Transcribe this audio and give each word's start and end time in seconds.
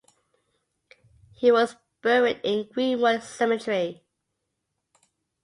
He 1.31 1.51
was 1.51 1.75
buried 2.01 2.39
in 2.43 2.67
Greenwood 2.73 3.21
Cemetery. 3.21 4.03